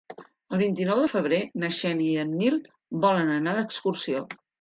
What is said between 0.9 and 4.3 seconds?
de febrer na Xènia i en Nil volen anar d'excursió.